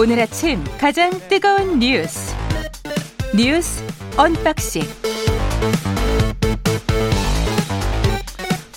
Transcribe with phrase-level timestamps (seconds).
[0.00, 2.32] 오늘 아침 가장 뜨거운 뉴스
[3.36, 3.82] 뉴스
[4.16, 4.82] 언박싱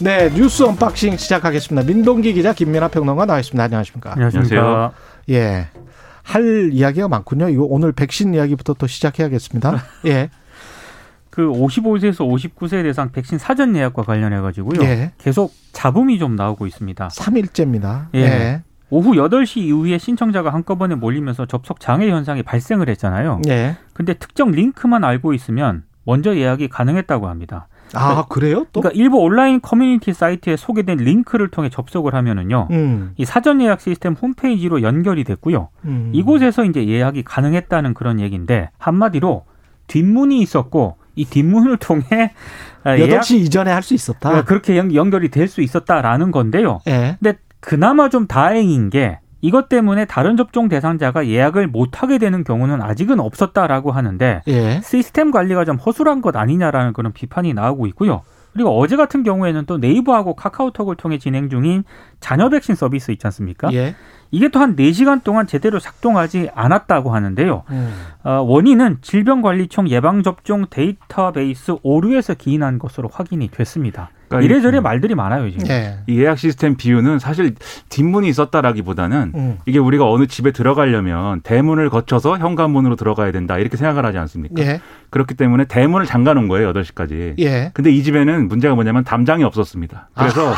[0.01, 1.85] 네, 뉴스 언박싱 시작하겠습니다.
[1.85, 3.63] 민동기 기자 김민아 평론가 나와 있습니다.
[3.63, 4.13] 안녕하십니까?
[4.13, 4.93] 안녕하세요.
[5.29, 5.67] 예.
[6.23, 7.49] 할 이야기가 많군요.
[7.49, 9.83] 이거 오늘 백신 이야기부터 또 시작해야겠습니다.
[10.07, 10.31] 예.
[11.29, 14.81] 그 55세에서 59세 대상 백신 사전 예약과 관련해 가지고요.
[14.81, 15.11] 예.
[15.19, 17.09] 계속 잡음이 좀 나오고 있습니다.
[17.09, 18.07] 3일째입니다.
[18.15, 18.21] 예.
[18.21, 18.63] 예.
[18.91, 23.41] 오후 8시 이후에 신청자가 한꺼번에 몰리면서 접속 장애 현상이 발생을 했잖아요.
[23.47, 23.77] 예.
[23.93, 27.67] 근데 특정 링크만 알고 있으면 먼저 예약이 가능했다고 합니다.
[27.93, 28.65] 아, 그래요?
[28.71, 28.81] 또?
[28.81, 32.67] 그러니까 일부 온라인 커뮤니티 사이트에 소개된 링크를 통해 접속을 하면은요.
[32.71, 33.11] 음.
[33.17, 35.69] 이 사전 예약 시스템 홈페이지로 연결이 됐고요.
[35.85, 36.11] 음.
[36.13, 39.45] 이곳에서 이제 예약이 가능했다는 그런 얘기인데 한마디로
[39.87, 42.33] 뒷문이 있었고 이 뒷문을 통해
[42.83, 44.29] 아, 예약 8시 이전에 할 수 있었다.
[44.29, 46.79] 아, 그렇게 연- 연결이 될 수 있었다라는 건데요.
[46.87, 47.17] 예.
[47.21, 52.81] 근데 그나마 좀 다행인 게 이것 때문에 다른 접종 대상자가 예약을 못 하게 되는 경우는
[52.81, 54.81] 아직은 없었다라고 하는데 예.
[54.83, 58.21] 시스템 관리가 좀 허술한 것 아니냐라는 그런 비판이 나오고 있고요.
[58.53, 61.83] 그리고 어제 같은 경우에는 또 네이버하고 카카오톡을 통해 진행 중인
[62.21, 63.69] 자녀 백신 서비스 있지 않습니까?
[63.73, 63.95] 예.
[64.33, 67.63] 이게 또한 4시간 동안 제대로 작동하지 않았다고 하는데요.
[67.69, 67.93] 음.
[68.23, 74.09] 어, 원인은 질병관리청 예방접종 데이터베이스 오류에서 기인한 것으로 확인이 됐습니다.
[74.29, 75.67] 그러니까 이래저래 이- 말들이 많아요, 지금.
[75.67, 75.97] 예.
[76.07, 77.55] 이 예약 시스템 비유는 사실
[77.89, 79.57] 뒷문이 있었다라기보다는 음.
[79.65, 84.61] 이게 우리가 어느 집에 들어가려면 대문을 거쳐서 현관문으로 들어가야 된다 이렇게 생각을 하지 않습니까?
[84.63, 84.79] 예.
[85.09, 87.35] 그렇기 때문에 대문을 잠가 놓은 거예요, 8시까지.
[87.39, 87.71] 예.
[87.73, 90.07] 근데 이 집에는 문제가 뭐냐면 담장이 없었습니다.
[90.13, 90.53] 그래서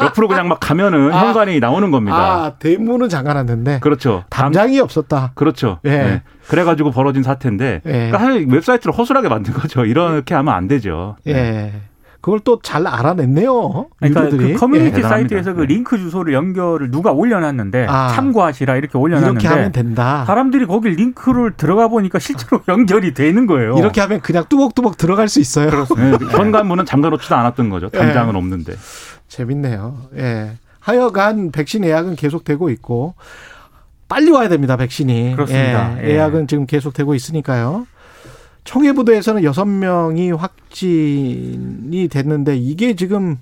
[0.00, 1.26] 옆으로 그냥 막 가면은 아.
[1.26, 2.16] 현관이 나오는 겁니다.
[2.16, 4.24] 아, 대문은 잠가놨는데 그렇죠.
[4.30, 5.32] 담- 담장이 없었다.
[5.34, 5.78] 그렇죠.
[5.84, 5.90] 예.
[5.90, 6.22] 네.
[6.48, 8.10] 그래가지고 벌어진 사태인데 예.
[8.10, 9.84] 그러니까 웹사이트를 허술하게 만든 거죠.
[9.84, 11.16] 이렇게 하면 안 되죠.
[11.24, 11.32] 네.
[11.34, 11.72] 예.
[12.20, 13.86] 그걸 또 잘 알아냈네요.
[14.00, 14.28] 그러니까.
[14.28, 15.02] 그 커뮤니티 예.
[15.02, 15.66] 사이트에서 그 네.
[15.68, 18.08] 링크 주소를 연결을 누가 올려놨는데 아.
[18.08, 20.24] 참고하시라 이렇게 올려놨는데 이렇게 하면 된다.
[20.26, 23.76] 사람들이 거기 링크를 들어가 보니까 실제로 연결이 되는 거예요.
[23.78, 25.70] 이렇게 하면 그냥 뚜벅뚜벅 들어갈 수 있어요.
[25.96, 26.18] 네.
[26.32, 27.88] 현관문은 잠가놓지도 않았던 거죠.
[27.90, 28.38] 담장은 예.
[28.38, 28.72] 없는데.
[29.28, 30.08] 재밌네요.
[30.16, 30.52] 예.
[30.80, 33.14] 하여간 백신 예약은 계속되고 있고
[34.08, 34.76] 빨리 와야 됩니다.
[34.76, 35.34] 백신이.
[35.34, 35.98] 그렇습니다.
[36.02, 36.04] 예.
[36.04, 36.10] 예.
[36.14, 37.86] 예약은 지금 계속되고 있으니까요.
[38.64, 43.38] 청해부대에서는 여섯 명이 확진이 됐는데 이게 지금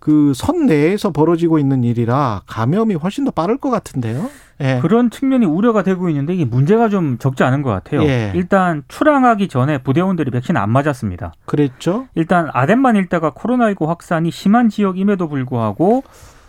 [0.00, 4.28] 그 선 내에서 벌어지고 있는 일이라 감염이 훨씬 더 빠를 것 같은데요.
[4.62, 4.78] 예.
[4.82, 8.02] 그런 측면이 우려가 되고 있는데 이게 문제가 좀 적지 않은 것 같아요.
[8.02, 8.32] 예.
[8.34, 11.32] 일단 출항하기 전에 부대원들이 백신 안 맞았습니다.
[11.46, 12.08] 그랬죠.
[12.14, 16.02] 일단 아덴만 일대가 코로나19 확산이 심한 지역임에도 불구하고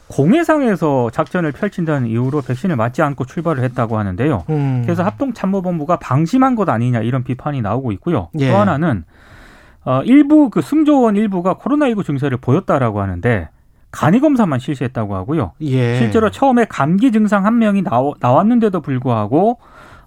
[0.07, 4.43] 공해상에서 작전을 펼친다는 이유로 백신을 맞지 않고 출발을 했다고 하는데요.
[4.49, 4.81] 음.
[4.83, 8.29] 그래서 합동참모본부가 방심한 것 아니냐 이런 비판이 나오고 있고요.
[8.39, 8.49] 예.
[8.51, 9.05] 또 하나는
[9.83, 13.49] 어, 일부 그 승조원 일부가 코로나19 증세를 보였다라고 하는데
[13.91, 15.53] 간이 검사만 실시했다고 하고요.
[15.61, 15.97] 예.
[15.97, 19.59] 실제로 처음에 감기 증상 한 명이 나오, 나왔는데도 불구하고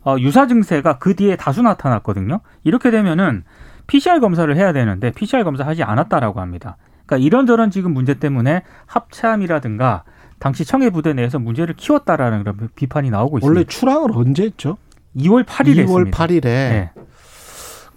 [0.05, 2.41] 어, 유사 증세가 그 뒤에 다수 나타났거든요.
[2.63, 3.45] 이렇게 되면은
[3.87, 6.77] PCR 검사를 해야 되는데 PCR 검사 하지 않았다라고 합니다.
[7.05, 10.05] 그러니까 이런저런 지금 문제 때문에 합참이라든가
[10.39, 13.59] 당시 청해 부대 내에서 문제를 키웠다라는 그런 비판이 나오고 있습니다.
[13.59, 14.79] 원래 출항을 언제 했죠?
[15.17, 16.27] 2월 8일에 2월 했습니다.
[16.27, 16.91] 8일에 네.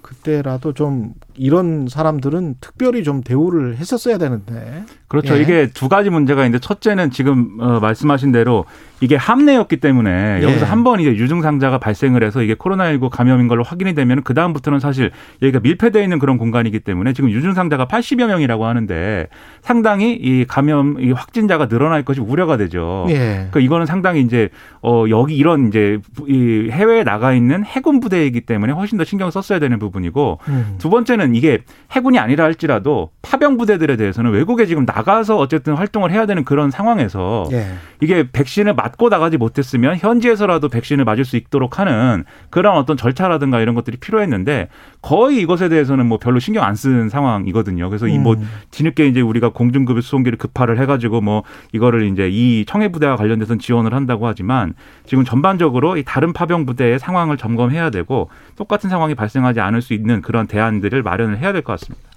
[0.02, 4.84] 그때라도 좀 이런 사람들은 특별히 좀 대우를 했었어야 되는데.
[5.08, 5.38] 그렇죠.
[5.38, 5.42] 예.
[5.42, 8.66] 이게 두 가지 문제가 있는데 첫째는 지금 어, 말씀하신 대로
[9.00, 10.44] 이게 함내였기 때문에 예.
[10.44, 15.12] 여기서 한번 이제 유증상자가 발생을 해서 이게 코로나19 감염인 걸로 확인이 되면 그 다음부터는 사실
[15.42, 19.28] 여기가 밀폐되어 있는 그런 공간이기 때문에 지금 유증상자가 80여 명이라고 하는데
[19.62, 23.06] 상당히 이 감염 이 확진자가 늘어날 것이 우려가 되죠.
[23.09, 23.18] 예.
[23.18, 24.50] 그러니까 이거는 상당히 이제
[24.81, 29.59] 어 여기 이런 이제 이 해외에 나가 있는 해군 부대이기 때문에 훨씬 더 신경 썼어야
[29.59, 30.75] 되는 부분이고 음.
[30.80, 31.60] 두 번째는 이게
[31.92, 37.46] 해군이 아니라 할지라도 파병 부대들에 대해서는 외국에 지금 나가서 어쨌든 활동을 해야 되는 그런 상황에서
[37.52, 37.66] 예.
[38.02, 43.76] 이게 백신을 맞고 나가지 못했으면 현지에서라도 백신을 맞을 수 있도록 하는 그런 어떤 절차라든가 이런
[43.76, 44.70] 것들이 필요했는데
[45.02, 47.90] 거의 이것에 대해서는 뭐 별로 신경 안쓴 상황이거든요.
[47.90, 48.50] 그래서 이뭐 음.
[48.72, 51.44] 뒤늦게 이제 우리가 공중급유 수송기를 급파를 해가지고 뭐
[51.74, 54.74] 이거를 이제 이 청해 부대와 관련돼서 지원을 한다고 하지만
[55.06, 60.22] 지금 전반적으로 이 다른 파병 부대의 상황을 점검해야 되고 똑같은 상황이 발생하지 않을 수 있는
[60.22, 62.08] 그런 대안들을 마 련을 해야 될 것 같습니다.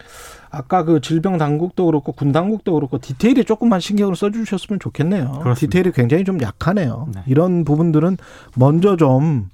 [0.53, 5.31] 아까 그 질병 당국도 그렇고 군 당국도 그렇고 디테일에 조금만 신경을 써주셨으면 좋겠네요.
[5.43, 5.55] 그렇습니다.
[5.55, 7.09] 디테일이 굉장히 좀 약하네요.
[7.15, 7.23] 네.
[7.27, 8.17] 이런 부분들은
[8.57, 9.49] 먼저 좀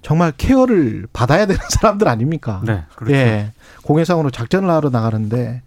[0.00, 2.62] 정말 케어를 받아야 되는 사람들 아닙니까?
[2.64, 3.14] 네, 그렇죠.
[3.14, 3.52] 예.
[3.84, 5.60] 공해상으로 작전을 하러 나가는데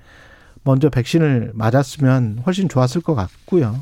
[0.64, 3.80] 먼저 백신을 맞았으면 훨씬 좋았을 것 같고요.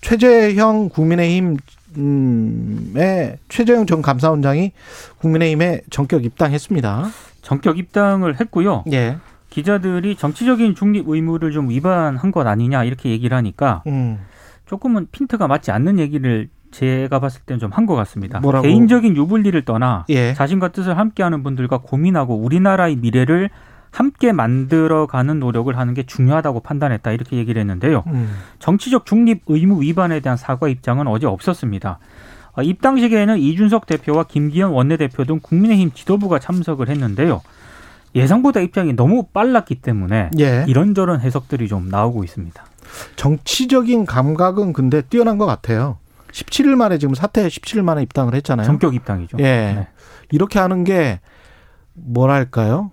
[0.00, 1.58] 최재형 국민의힘
[1.96, 4.72] 음의 최재형 전 감사원장이
[5.20, 7.08] 국민의힘에 전격 입당했습니다.
[7.42, 8.84] 전격 입당을 했고요.
[8.92, 9.18] 예.
[9.50, 14.18] 기자들이 정치적인 중립 의무를 좀 위반한 것 아니냐 이렇게 얘기를 하니까 음.
[14.66, 18.40] 조금은 핀트가 맞지 않는 얘기를 제가 봤을 때는 좀 한 것 같습니다.
[18.40, 18.62] 뭐라고?
[18.62, 20.32] 개인적인 유불리를 떠나 예.
[20.32, 23.50] 자신과 뜻을 함께하는 분들과 고민하고 우리나라의 미래를
[23.90, 28.04] 함께 만들어가는 노력을 하는 게 중요하다고 판단했다 이렇게 얘기를 했는데요.
[28.06, 28.34] 음.
[28.58, 31.98] 정치적 중립 의무 위반에 대한 사과 입장은 어제 없었습니다.
[32.54, 37.40] 어, 입당식에는 이준석 대표와 김기현 원내대표 등 국민의힘 지도부가 참석을 했는데요.
[38.14, 40.64] 예상보다 입장이 너무 빨랐기 때문에 예.
[40.68, 42.62] 이런저런 해석들이 좀 나오고 있습니다.
[43.16, 45.96] 정치적인 감각은 근데 뛰어난 것 같아요.
[46.32, 48.66] 17일 만에 지금 사퇴 17일 만에 입당을 했잖아요.
[48.66, 49.38] 전격 입당이죠.
[49.40, 49.42] 예.
[49.42, 49.88] 네.
[50.30, 51.20] 이렇게 하는 게
[51.94, 52.90] 뭐랄까요?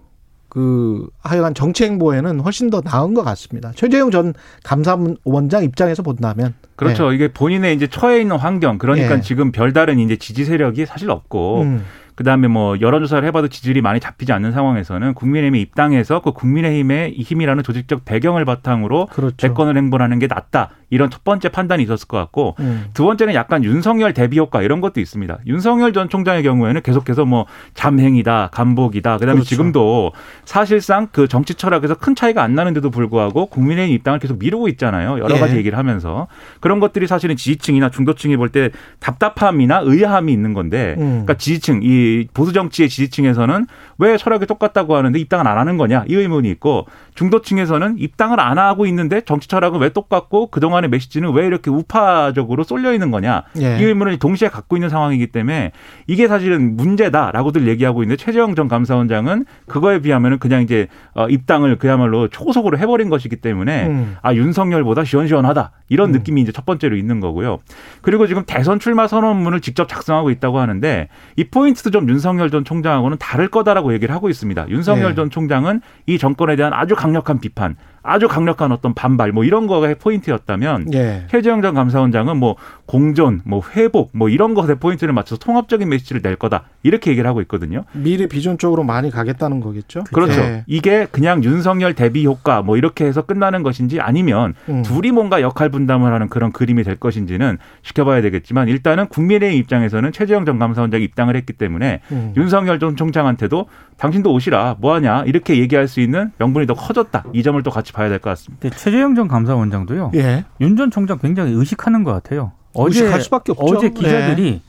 [0.50, 3.72] 그 하여간 정치 행보에는 훨씬 더 나은 것 같습니다.
[3.76, 7.12] 최재형 전 감사원장 입장에서 본다면 그렇죠.
[7.12, 9.22] 이게 본인의 이제 처해 있는 환경, 그러니까 예.
[9.22, 11.86] 지금 별다른 이제 지지 세력이 사실 없고, 음.
[12.20, 17.22] 그 다음에 뭐 여론조사를 해봐도 지지율이 많이 잡히지 않는 상황에서는 국민의힘에 입당해서 그 국민의힘의 이
[17.22, 19.38] 힘이라는 조직적 배경을 바탕으로 그렇죠.
[19.38, 20.72] 대권을 행보하는 게 낫다.
[20.90, 22.88] 이런 첫 번째 판단이 있었을 것 같고, 음.
[22.96, 25.38] 두 번째는 약간 윤석열 대비 효과 이런 것도 있습니다.
[25.46, 27.46] 윤석열 전 총장의 경우에는 계속해서 뭐
[27.76, 29.20] 잠행이다, 감복이다.
[29.20, 29.48] 그다음에 그렇죠.
[29.50, 30.12] 지금도
[30.46, 35.20] 사실상 그 정치 철학에서 큰 차이가 안 나는데도 불구하고 국민의힘 입당을 계속 미루고 있잖아요.
[35.20, 35.40] 여러 예.
[35.40, 36.28] 가지 얘기를 하면서
[36.60, 41.24] 그런 것들이 사실은 지지층이나 중도층이 볼 때 답답함이나 의아함이 있는 건데, 음.
[41.24, 43.66] 그러니까 지지층 이 보수 정치의 지지층에서는
[43.98, 46.86] 왜 철학이 똑같다고 하는데 입당을 안 하는 거냐 이 의문이 있고
[47.16, 52.64] 중도층에서는 입당을 안 하고 있는데 정치 철학은 왜 똑같고 그 동안의 메시지는 왜 이렇게 우파적으로
[52.64, 53.78] 쏠려 있는 거냐 예.
[53.80, 55.72] 이 의문을 동시에 갖고 있는 상황이기 때문에
[56.08, 62.28] 이게 사실은 문제다라고들 얘기하고 있는데 최재형 전 감사원장은 그거에 비하면은 그냥 이제 어, 입당을 그야말로
[62.28, 64.18] 초속으로 해버린 것이기 때문에 음.
[64.22, 66.12] 아 윤석열보다 시원시원하다 이런 음.
[66.14, 67.58] 느낌이 이제 첫 번째로 있는 거고요.
[68.02, 73.18] 그리고 지금 대선 출마 선언문을 직접 작성하고 있다고 하는데 이 포인트도 좀 윤석열 전 총장하고는
[73.18, 74.70] 다를 거다라고 얘기를 하고 있습니다.
[74.70, 75.16] 윤석열 네.
[75.16, 79.94] 전 총장은 이 정권에 대한 아주 강력한 비판, 아주 강력한 어떤 반발 뭐 이런 거가
[80.00, 81.26] 포인트였다면 예.
[81.30, 82.56] 최재형 전 감사원장은 뭐
[82.86, 87.42] 공존, 뭐 회복, 뭐 이런 것에 포인트를 맞춰서 통합적인 메시지를 낼 거다 이렇게 얘기를 하고
[87.42, 87.84] 있거든요.
[87.94, 90.04] 미래 비전 쪽으로 많이 가겠다는 거겠죠.
[90.14, 90.40] 그렇죠.
[90.40, 90.64] 예.
[90.68, 94.84] 이게 그냥 윤석열 대비 효과 뭐 이렇게 해서 끝나는 것인지 아니면 음.
[94.84, 100.46] 둘이 뭔가 역할 분담을 하는 그런 그림이 될 것인지는 지켜봐야 되겠지만 일단은 국민의힘 입장에서는 최재형
[100.46, 102.34] 전 감사원장이 입당을 했기 때문에 음.
[102.38, 103.66] 윤석열 전 총장한테도
[103.98, 108.08] 당신도 오시라 뭐하냐 이렇게 얘기할 수 있는 명분이 더 커졌다 이 점을 또 같이 봐야
[108.10, 108.62] 될 것 같습니다.
[108.62, 110.12] 근데 최재형 전 감사원장도요.
[110.16, 110.46] 예.
[110.62, 112.54] 윤 전 총장 굉장히 의식하는 것 같아요.
[112.74, 113.66] 어제 의식할 수밖에 없죠.
[113.78, 114.62] 어제 기자들이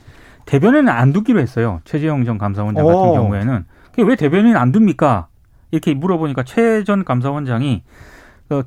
[0.51, 1.79] 대변에는 안 두기로 했어요.
[1.85, 3.13] 최재형 전 감사원장 같은 오.
[3.13, 5.27] 경우에는 그게 왜 대변인 안 둡니까?
[5.71, 7.91] 이렇게 물어보니까 최 전 감사원장이 어,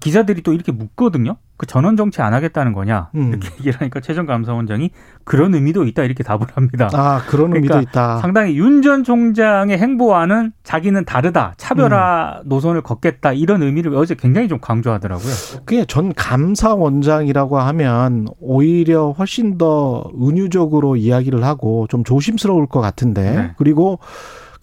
[0.00, 1.36] 기자들이 또 이렇게 묻거든요.
[1.56, 3.28] 그 전원 정치 안 하겠다는 거냐 음.
[3.28, 4.90] 이렇게 얘기를 하니까 최전 감사원장이
[5.22, 6.90] 그런 의미도 있다 이렇게 답을 합니다.
[6.92, 8.18] 아 그런 의미도 그러니까 있다.
[8.18, 12.48] 상당히 윤 전 총장의 행보와는 자기는 다르다 차별화 음.
[12.48, 15.32] 노선을 걷겠다 이런 의미를 어제 굉장히 좀 강조하더라고요.
[15.64, 23.50] 그게 전 감사원장이라고 하면 오히려 훨씬 더 은유적으로 이야기를 하고 좀 조심스러울 것 같은데 네.
[23.56, 23.98] 그리고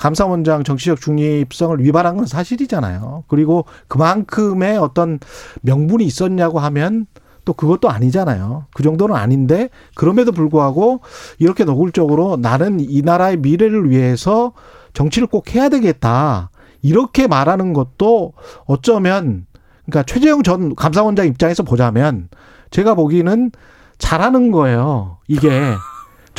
[0.01, 3.25] 감사원장 정치적 중립성을 위반한 건 사실이잖아요.
[3.27, 5.19] 그리고 그만큼의 어떤
[5.61, 7.05] 명분이 있었냐고 하면
[7.45, 8.65] 또 그것도 아니잖아요.
[8.73, 11.01] 그 정도는 아닌데 그럼에도 불구하고
[11.37, 14.53] 이렇게 노골적으로 나는 이 나라의 미래를 위해서
[14.93, 16.49] 정치를 꼭 해야 되겠다.
[16.81, 18.33] 이렇게 말하는 것도
[18.65, 19.45] 어쩌면
[19.85, 22.27] 그러니까 최재형 전 감사원장 입장에서 보자면
[22.71, 23.51] 제가 보기에는
[23.99, 25.19] 잘하는 거예요.
[25.27, 25.75] 이게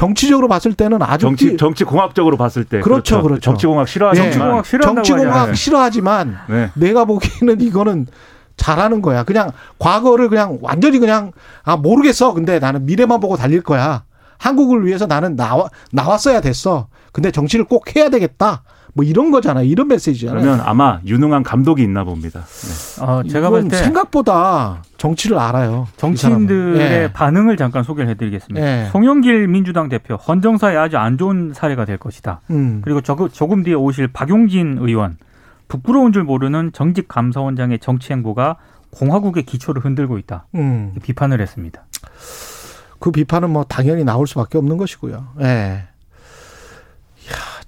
[0.06, 3.40] 정치적으로 봤을 때는 아주 정치 뛰- 정치 공학적으로 봤을 때 그렇죠, 그렇죠.
[3.40, 4.32] 정치 공학 싫어하지만 예.
[4.32, 5.56] 정치공학 싫어한다고 정치공학.
[5.56, 6.70] 싫어하지만 네.
[6.74, 8.08] 내가 보기에는 이거는
[8.56, 9.22] 잘하는 거야.
[9.22, 11.30] 그냥 과거를 그냥 완전히 그냥
[11.62, 12.34] 아 모르겠어.
[12.34, 14.02] 근데 나는 미래만 보고 달릴 거야.
[14.38, 16.88] 한국을 위해서 나는 나와 나왔어야 됐어.
[17.12, 18.64] 근데 정치를 꼭 해야 되겠다.
[18.94, 19.64] 뭐 이런 거잖아요.
[19.64, 20.40] 이런 메시지잖아요.
[20.42, 22.40] 그러면 아마 유능한 감독이 있나 봅니다.
[22.44, 23.02] 네.
[23.02, 25.86] 어, 제가 볼 때 생각보다 정치를 알아요.
[25.90, 26.80] 이 정치인들의.
[26.80, 27.10] 예.
[27.12, 28.66] 반응을 잠깐 소개를 해드리겠습니다.
[28.66, 28.88] 예.
[28.92, 32.40] 송영길 민주당 대표 헌정사에 아주 안 좋은 사례가 될 것이다.
[32.50, 32.82] 음.
[32.84, 35.16] 그리고 조금, 조금 뒤에 오실 박용진 의원
[35.68, 38.56] 부끄러운 줄 모르는 정직 감사원장의 정치 행보가
[38.90, 40.44] 공화국의 기초를 흔들고 있다.
[40.54, 40.92] 음.
[41.02, 41.82] 비판을 했습니다.
[42.98, 45.28] 그 비판은 뭐 당연히 나올 수밖에 없는 것이고요.
[45.40, 45.84] 예.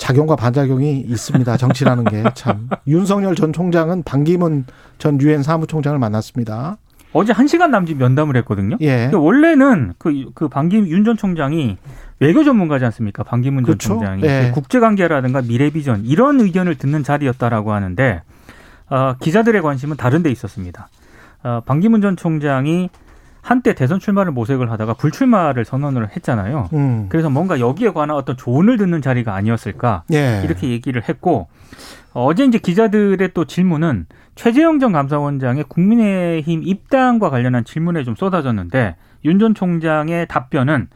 [0.05, 1.57] 작용과 반작용이 있습니다.
[1.57, 2.69] 정치라는 게 참.
[2.87, 4.67] 윤석열 전 총장은 반기문
[4.99, 6.77] 전 유엔 사무총장을 만났습니다.
[7.15, 8.77] 어제 한 시간 남짓 면담을 했거든요.
[8.83, 9.05] 예.
[9.05, 11.79] 근데 원래는 그, 그 반기 윤전 총장이
[12.21, 13.23] 외교 전문가지 않습니까?
[13.23, 13.89] 반기문 그렇죠.
[13.89, 14.51] 전 총장이 예.
[14.53, 18.21] 국제관계라든가 미래비전 이런 의견을 듣는 자리였다라고 하는데
[18.91, 20.91] 어, 기자들의 관심은 다른 데 있었습니다.
[21.45, 22.91] 어, 반기문 전 총장이
[23.45, 26.71] 한때 대선 출마를 모색을 하다가 불출마를 선언을 했잖아요.
[26.73, 27.07] 음.
[27.11, 30.41] 그래서 뭔가 여기에 관한 어떤 조언을 듣는 자리가 아니었을까 예.
[30.43, 31.49] 이렇게 얘기를 했고
[32.15, 38.97] 어, 어제 이제 기자들의 또 질문은 최재형 전 감사원장의 국민의힘 입당과 관련한 질문에 좀 쏟아졌는데
[39.27, 40.89] 윤 전 총장의 답변은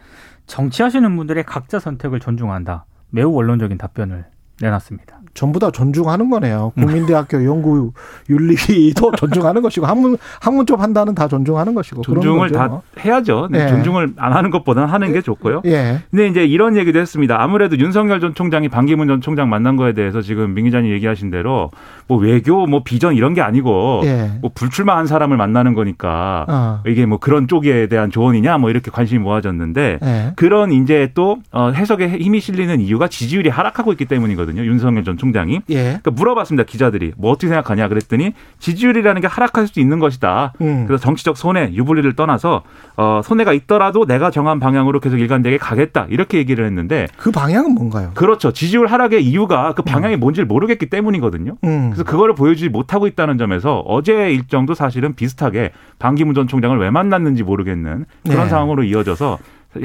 [0.47, 2.87] 정치하시는 분들의 각자 선택을 존중한다.
[3.11, 4.25] 매우 원론적인 답변을
[4.60, 5.18] 내놨습니다.
[5.38, 6.72] 전부 다 존중하는 거네요.
[6.74, 7.92] 국민대학교 연구
[8.28, 12.82] 윤리도 존중하는 것이고 학문 학문 쪽 판단은 다 존중하는 것이고 존중을 다.
[12.98, 13.48] 해야죠.
[13.50, 13.68] 네, 예.
[13.68, 15.62] 존중을 안 하는 것보다는 하는 게 좋고요.
[15.66, 16.00] 예.
[16.10, 17.40] 근데 이제 이런 얘기도 했습니다.
[17.40, 21.70] 아무래도 윤석열 전 총장이 반기문 전 총장 만난 거에 대해서 지금 민 기자님 얘기하신 대로
[22.08, 24.32] 뭐 외교 뭐 비전 이런 게 아니고 예.
[24.40, 26.82] 뭐 불출마한 사람을 만나는 거니까 어.
[26.84, 30.32] 이게 뭐 그런 쪽에 대한 조언이냐 뭐 이렇게 관심이 모아졌는데 예.
[30.34, 34.48] 그런 이제 또 어, 해석에 힘이 실리는 이유가 지지율이 하락하고 있기 때문이거든요.
[34.57, 35.61] 윤석열 전 총장이.
[35.71, 35.83] 예.
[35.83, 40.52] 그러니까 물어봤습니다 기자들이 뭐 어떻게 생각하냐 그랬더니 지지율이라는 게 하락할 수도 있는 것이다.
[40.61, 40.87] 음.
[40.87, 42.62] 그래서 정치적 손해 유불리를 떠나서
[42.97, 48.11] 어, 손해가 있더라도 내가 정한 방향으로 계속 일관되게 가겠다 이렇게 얘기를 했는데 그 방향은 뭔가요?
[48.14, 51.57] 그렇죠 지지율 하락의 이유가 그 방향이 뭔지를 모르겠기 때문이거든요.
[51.64, 51.90] 음.
[51.90, 57.43] 그래서 그거를 보여주지 못하고 있다는 점에서 어제 일정도 사실은 비슷하게 반기문 전 총장을 왜 만났는지
[57.43, 58.49] 모르겠는 그런 네.
[58.49, 59.38] 상황으로 이어져서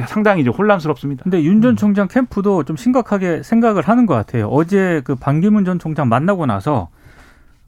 [0.07, 1.23] 상당히 이제 혼란스럽습니다.
[1.23, 4.47] 근데 윤 전 총장 캠프도 좀 심각하게 생각을 하는 것 같아요.
[4.47, 6.89] 어제 그 반기문 전 총장 만나고 나서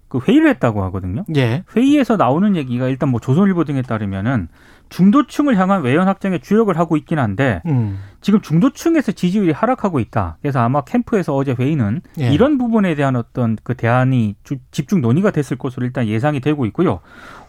[0.08, 1.24] 그 회의를 했다고 하거든요.
[1.36, 1.64] 예.
[1.76, 4.48] 회의에서 나오는 얘기가 일단 뭐 조선일보 등에 따르면은
[4.90, 8.00] 중도층을 향한 외연 확장에 주력을 하고 있긴 한데 음.
[8.26, 10.38] 지금 중도층에서 지지율이 하락하고 있다.
[10.42, 12.34] 그래서 아마 캠프에서 어제 회의는 예.
[12.34, 17.02] 이런 부분에 대한 어떤 그 대안이 주- 집중 논의가 됐을 것으로 일단 예상이 되고 있고요.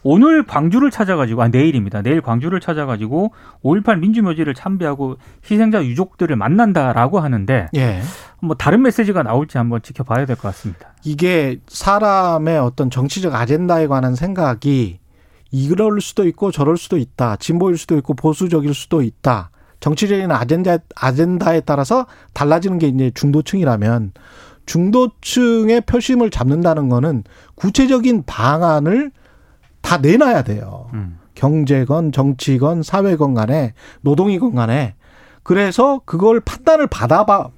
[0.03, 2.03] 오늘 광주를 찾아가지고 아 내일입니다.
[2.03, 3.33] 내일 광주를 찾아가지고
[3.65, 5.17] 5.18 민주묘지를 참배하고
[5.51, 8.03] 희생자 유족들을 만난다라고 하는데 예.
[8.43, 10.93] 뭐 다른 메시지가 나올지 한번 지켜봐야 될 것 같습니다.
[11.05, 14.99] 이게 사람의 어떤 정치적 아젠다에 관한 생각이
[15.51, 17.37] 이럴 수도 있고 저럴 수도 있다.
[17.37, 19.49] 진보일 수도 있고 보수적일 수도 있다.
[19.81, 24.13] 정치적인 아젠다, 아젠다에 따라서 달라지는 게 이제 중도층이라면
[24.67, 29.11] 중도층의 표심을 잡는다는 거는 구체적인 방안을
[29.81, 30.89] 다 내놔야 돼요.
[30.95, 31.19] 음.
[31.35, 34.95] 경제건 정치건 사회건 간에 노동이건 간에
[35.43, 37.49] 그래서 그걸 판단을 받아봐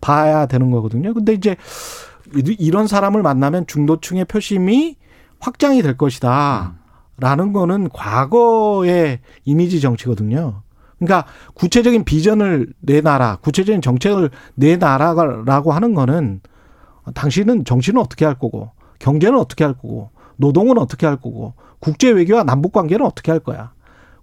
[0.00, 1.14] 봐야 되는 거거든요.
[1.14, 1.56] 근데 이제
[2.36, 4.96] 이- 이런 사람을 만나면 중도층의 표심이
[5.40, 6.74] 확장이 될 것이다.
[7.20, 10.62] 라는 거는 과거의 이미지 정치거든요.
[10.98, 16.40] 그러니까 구체적인 비전을 내놔라, 구체적인 정책을 내놔라라고 하는 거는
[17.14, 22.42] 당신은 정치는 어떻게 할 거고, 경제는 어떻게 할 거고, 노동은 어떻게 할 거고, 국제 외교와
[22.42, 23.72] 남북 관계는 어떻게 할 거야.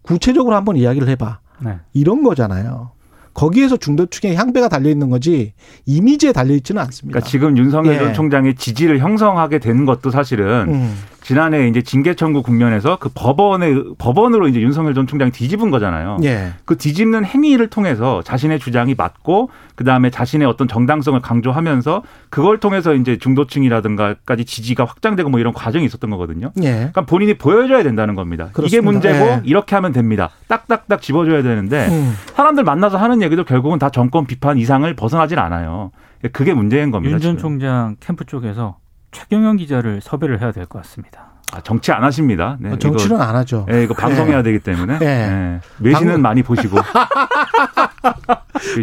[0.01, 1.39] 구체적으로 한번 이야기를 해봐.
[1.61, 1.79] 네.
[1.93, 2.91] 이런 거잖아요.
[3.33, 5.53] 거기에서 중도층의 향배가 달려 있는 거지
[5.85, 7.19] 이미지에 달려 있지는 않습니다.
[7.19, 7.99] 그러니까 지금 윤석열 예.
[7.99, 10.95] 전 총장의 지지를 형성하게 된 것도 사실은 음.
[11.25, 16.19] 지난해 이제 징계 청구 국면에서 그 법원의 법원으로 이제 윤석열 전 총장이 뒤집은 거잖아요.
[16.23, 16.53] 예.
[16.65, 22.93] 그 뒤집는 행위를 통해서 자신의 주장이 맞고 그 다음에 자신의 어떤 정당성을 강조하면서 그걸 통해서
[22.93, 26.51] 이제 중도층이라든가까지 지지가 확장되고 뭐 이런 과정이 있었던 거거든요.
[26.61, 26.73] 예.
[26.73, 28.49] 그러니까 본인이 보여줘야 된다는 겁니다.
[28.51, 28.91] 이게 그렇습니다.
[28.91, 29.41] 문제고 예.
[29.45, 30.29] 이렇게 하면 됩니다.
[30.47, 32.13] 딱딱딱 집어줘야 되는데 음.
[32.35, 35.89] 사람들 만나서 하는 얘기도 결국은 다 정권 비판 이상을 벗어나질 않아요.
[36.33, 37.13] 그게 문제인 겁니다.
[37.13, 37.37] 윤 전.
[37.39, 38.77] 총장 캠프 쪽에서
[39.15, 41.31] 최경영 기자를 섭외를 해야 될 것 같습니다.
[41.53, 42.57] 아, 정치 안 하십니다.
[42.59, 43.65] 네, 정치는 안 하죠.
[43.69, 45.05] 이거, 예, 이거 방송해야 되기 때문에 예.
[45.05, 45.59] 예.
[45.79, 46.77] 외신은 방금- 많이 보시고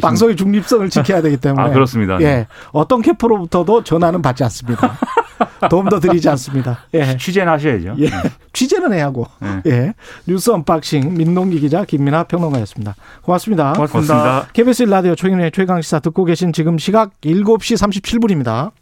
[0.01, 1.63] 방송의 중립성을 지켜야 되기 때문에.
[1.63, 2.19] 아 그렇습니다.
[2.19, 2.25] 네.
[2.25, 2.47] 예.
[2.73, 4.97] 어떤 캠프로부터도 전화는 받지 않습니다.
[5.71, 6.79] 도움도 드리지 않습니다.
[6.95, 7.17] 예.
[7.17, 7.95] 취재는 하셔야죠.
[8.01, 8.11] 예.
[8.53, 9.27] 취재는 해야 하고.
[9.41, 9.63] 네.
[9.67, 9.95] 예.
[10.27, 12.95] 뉴스 언박싱 민동기 기자 김민아 평론가였습니다.
[13.23, 13.73] 고맙습니다.
[13.73, 14.15] 고맙습니다.
[14.15, 14.53] 고맙습니다.
[14.53, 18.73] KBS 라디오 최경의 최강 시사 듣고 계신 지금 시각 7시 37분입니다.